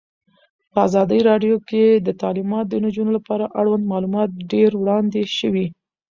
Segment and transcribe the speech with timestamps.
[0.73, 5.67] په ازادي راډیو کې د تعلیمات د نجونو لپاره اړوند معلومات ډېر وړاندې شوي.